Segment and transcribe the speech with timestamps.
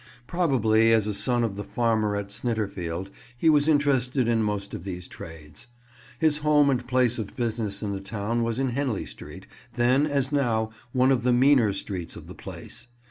[0.25, 4.83] Probably, as a son of the farmer at Snitterfield, he was interested in most of
[4.83, 5.67] these trades.
[6.17, 9.45] His home and place of business in the town was in Henley Street,
[9.75, 12.87] then, as now, one of the meaner streets of the place.